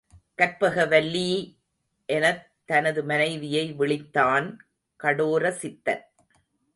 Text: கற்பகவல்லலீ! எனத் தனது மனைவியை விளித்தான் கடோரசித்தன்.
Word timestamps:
கற்பகவல்லலீ! 0.37 1.27
எனத் 2.09 2.41
தனது 2.65 3.03
மனைவியை 3.03 3.73
விளித்தான் 3.73 4.47
கடோரசித்தன். 4.99 6.03